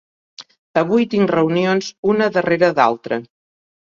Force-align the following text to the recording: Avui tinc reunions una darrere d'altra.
Avui 0.81 1.05
tinc 1.11 1.33
reunions 1.35 1.91
una 2.15 2.31
darrere 2.39 2.75
d'altra. 2.81 3.21